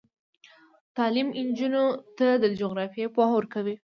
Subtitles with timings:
[0.97, 1.85] تعلیم نجونو
[2.17, 3.75] ته د جغرافیې پوهه ورکوي.